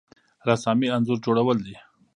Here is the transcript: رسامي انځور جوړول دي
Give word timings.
رسامي 0.49 0.87
انځور 0.95 1.17
جوړول 1.25 1.57
دي 1.65 1.75